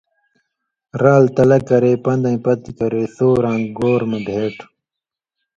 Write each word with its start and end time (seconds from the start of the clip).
رال 1.01 1.23
تلہ 1.35 1.59
کرے، 1.67 1.93
پن٘دَیں 2.03 2.39
پتہۡ 2.43 2.73
کرے 2.77 3.03
ثؤراں 3.15 3.59
گور 3.77 4.01
مہ 4.09 4.19
بھېٹوۡ۔ 4.25 4.69